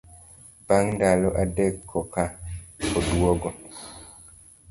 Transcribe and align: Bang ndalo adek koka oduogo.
Bang 0.65 0.85
ndalo 0.95 1.29
adek 1.43 1.75
koka 1.91 2.23
oduogo. 2.97 3.49